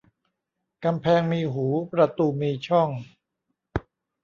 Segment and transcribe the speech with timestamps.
[0.83, 2.89] กำแพงมีหูประตูมีช่อง